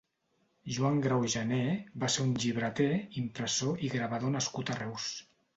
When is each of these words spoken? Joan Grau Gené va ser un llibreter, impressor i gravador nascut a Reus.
Joan 0.77 0.95
Grau 1.07 1.27
Gené 1.33 1.59
va 2.05 2.09
ser 2.15 2.25
un 2.29 2.33
llibreter, 2.45 2.89
impressor 3.25 3.87
i 3.89 3.93
gravador 3.97 4.37
nascut 4.39 4.73
a 4.77 4.83
Reus. 4.85 5.11